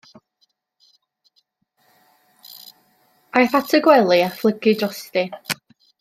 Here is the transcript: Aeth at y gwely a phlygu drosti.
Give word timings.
Aeth 3.41 3.57
at 3.59 3.77
y 3.79 3.83
gwely 3.89 4.23
a 4.29 4.31
phlygu 4.39 4.73
drosti. 4.81 5.25